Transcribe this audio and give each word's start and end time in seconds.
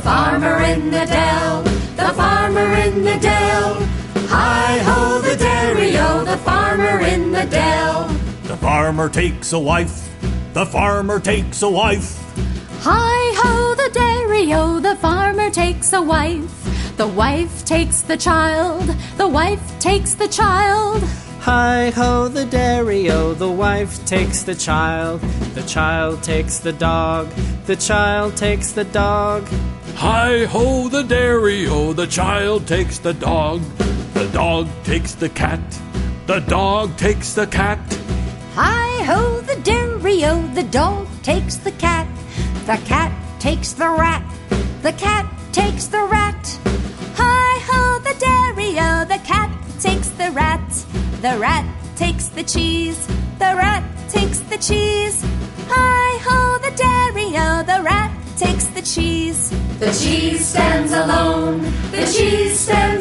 farmer 0.00 0.62
in 0.64 0.90
the 0.90 1.06
dell, 1.06 1.62
the 1.96 2.12
farmer 2.14 2.74
in 2.74 3.04
the 3.04 3.18
dell. 3.18 3.74
Hi 4.28 4.78
ho, 4.78 5.20
the 5.20 5.36
dairy-o, 5.36 6.24
the 6.24 6.36
farmer 6.38 7.00
in 7.00 7.30
the 7.30 7.44
dell. 7.46 8.08
The 8.44 8.56
farmer 8.56 9.08
takes 9.08 9.52
a 9.52 9.58
wife, 9.58 10.08
the 10.54 10.66
farmer 10.66 11.20
takes 11.20 11.62
a 11.62 11.70
wife. 11.70 12.20
Hi 12.80 13.32
ho, 13.36 13.74
the 13.76 13.90
dairy-o, 13.92 14.80
the 14.80 14.96
farmer 14.96 15.50
takes 15.50 15.92
a 15.92 16.02
wife. 16.02 16.52
The 16.96 17.06
wife 17.06 17.64
takes 17.64 18.00
the 18.00 18.16
child, 18.16 18.82
the 19.16 19.28
wife 19.28 19.78
takes 19.78 20.14
the 20.14 20.28
child. 20.28 21.02
Hi 21.40 21.90
ho, 21.90 22.26
the 22.26 22.44
dairy-o, 22.46 23.34
the 23.34 23.50
wife 23.50 24.04
takes 24.04 24.42
the 24.42 24.54
child. 24.54 25.20
The 25.54 25.62
child 25.62 26.22
takes 26.24 26.58
the 26.58 26.72
dog, 26.72 27.28
the 27.66 27.76
child 27.76 28.36
takes 28.36 28.72
the 28.72 28.84
dog. 28.84 29.46
Hi 29.98 30.44
ho, 30.44 30.90
the 30.90 31.02
dairy-o, 31.02 31.94
the 31.94 32.06
child 32.06 32.66
takes 32.66 32.98
the 32.98 33.14
dog. 33.14 33.62
The 34.12 34.28
dog 34.28 34.68
takes 34.84 35.14
the 35.14 35.30
cat, 35.30 35.58
the 36.26 36.40
dog 36.40 36.98
takes 36.98 37.32
the 37.32 37.46
cat. 37.46 37.78
Hi 38.52 39.02
ho, 39.04 39.40
the 39.40 39.58
dairy-o, 39.62 40.46
the 40.48 40.64
dog 40.64 41.08
takes 41.22 41.56
the 41.56 41.72
cat. 41.72 42.06
The 42.66 42.76
cat 42.84 43.10
takes 43.40 43.72
the 43.72 43.88
rat, 43.88 44.22
the 44.82 44.92
cat 44.92 45.32
takes 45.52 45.86
the 45.86 46.04
rat. 46.04 46.58
Hi 47.14 47.58
ho, 47.64 47.98
the 48.00 48.14
dairy-o, 48.20 49.06
the 49.06 49.22
cat 49.24 49.50
takes 49.80 50.10
the 50.10 50.30
rat. 50.32 50.68
The 51.22 51.38
rat 51.38 51.64
takes 51.96 52.28
the 52.28 52.42
cheese, 52.42 53.06
the 53.38 53.54
rat 53.56 53.82
takes 54.10 54.40
the 54.40 54.58
cheese. 54.58 55.24
Hi 55.70 56.18
ho, 56.20 56.58
the 56.58 56.76
dairy-o, 56.76 57.62
the 57.62 57.82
rat 57.82 58.12
takes 58.36 58.66
the 58.66 58.82
cheese. 58.82 59.55
The 59.78 59.92
cheese 59.92 60.48
stands 60.48 60.90
alone, 60.92 61.60
the 61.90 62.10
cheese 62.10 62.58
stands. 62.58 62.95